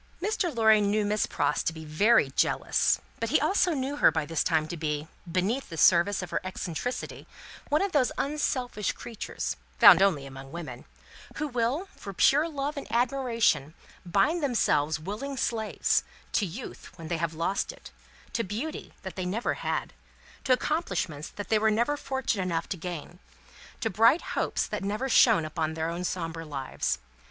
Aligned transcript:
Mr. 0.19 0.49
Lorry 0.55 0.81
knew 0.81 1.05
Miss 1.05 1.27
Pross 1.27 1.61
to 1.61 1.71
be 1.73 1.85
very 1.85 2.31
jealous, 2.35 2.99
but 3.19 3.29
he 3.29 3.39
also 3.39 3.75
knew 3.75 3.97
her 3.97 4.09
by 4.11 4.25
this 4.25 4.43
time 4.43 4.67
to 4.67 4.75
be, 4.75 5.07
beneath 5.31 5.69
the 5.69 5.77
service 5.77 6.23
of 6.23 6.31
her 6.31 6.41
eccentricity, 6.43 7.27
one 7.69 7.83
of 7.83 7.91
those 7.91 8.11
unselfish 8.17 8.93
creatures 8.93 9.57
found 9.77 10.01
only 10.01 10.25
among 10.25 10.51
women 10.51 10.85
who 11.35 11.47
will, 11.47 11.87
for 11.95 12.13
pure 12.13 12.49
love 12.49 12.77
and 12.77 12.91
admiration, 12.91 13.75
bind 14.03 14.41
themselves 14.41 14.99
willing 14.99 15.37
slaves, 15.37 16.03
to 16.31 16.47
youth 16.47 16.89
when 16.97 17.07
they 17.07 17.17
have 17.17 17.35
lost 17.35 17.71
it, 17.71 17.91
to 18.33 18.43
beauty 18.43 18.95
that 19.03 19.15
they 19.15 19.23
never 19.27 19.53
had, 19.53 19.93
to 20.43 20.51
accomplishments 20.51 21.29
that 21.29 21.49
they 21.49 21.59
were 21.59 21.69
never 21.69 21.95
fortunate 21.95 22.41
enough 22.41 22.67
to 22.67 22.75
gain, 22.75 23.19
to 23.79 23.87
bright 23.87 24.21
hopes 24.33 24.65
that 24.65 24.83
never 24.83 25.07
shone 25.07 25.45
upon 25.45 25.75
their 25.75 25.91
own 25.91 26.03
sombre 26.03 26.43
lives. 26.43 26.97